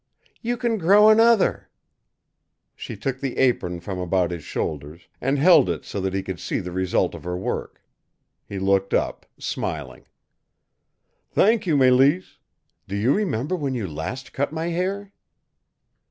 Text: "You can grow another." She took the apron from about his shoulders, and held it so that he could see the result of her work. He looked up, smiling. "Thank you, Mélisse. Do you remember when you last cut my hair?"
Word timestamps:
"You 0.41 0.57
can 0.57 0.79
grow 0.79 1.09
another." 1.09 1.69
She 2.75 2.97
took 2.97 3.19
the 3.21 3.37
apron 3.37 3.79
from 3.81 3.99
about 3.99 4.31
his 4.31 4.43
shoulders, 4.43 5.07
and 5.21 5.37
held 5.37 5.69
it 5.69 5.85
so 5.85 6.01
that 6.01 6.15
he 6.15 6.23
could 6.23 6.39
see 6.39 6.57
the 6.57 6.71
result 6.71 7.13
of 7.13 7.23
her 7.23 7.37
work. 7.37 7.83
He 8.47 8.57
looked 8.57 8.95
up, 8.95 9.27
smiling. 9.37 10.07
"Thank 11.29 11.67
you, 11.67 11.77
Mélisse. 11.77 12.37
Do 12.87 12.95
you 12.95 13.13
remember 13.13 13.55
when 13.55 13.75
you 13.75 13.87
last 13.87 14.33
cut 14.33 14.51
my 14.51 14.69
hair?" 14.69 15.13